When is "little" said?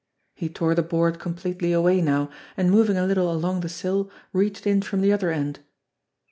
3.05-3.31